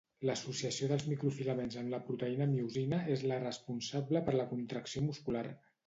[0.27, 5.51] L'associació dels microfilaments amb la proteïna miosina és la responsable per la contracció muscular.